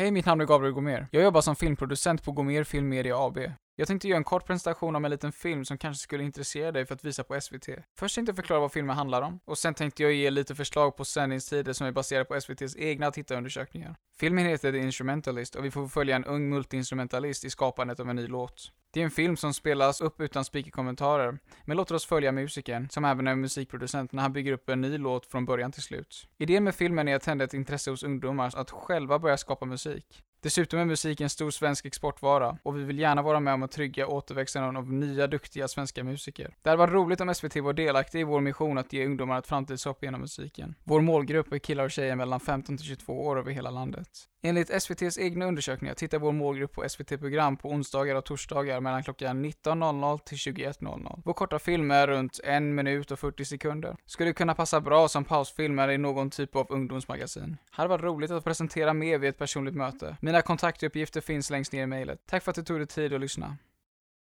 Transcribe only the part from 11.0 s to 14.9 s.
sändningstider som är baserade på SVTs egna tittarundersökningar. Filmen heter The